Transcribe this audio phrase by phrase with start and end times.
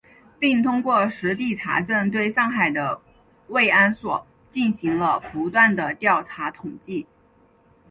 [0.39, 2.99] 并通过实地查证，对上海的
[3.49, 7.05] 慰安所进行了不断地调查统计